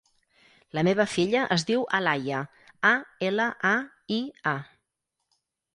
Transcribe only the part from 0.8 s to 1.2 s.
meva